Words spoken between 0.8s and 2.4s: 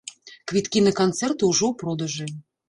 на канцэрты ўжо ў продажы.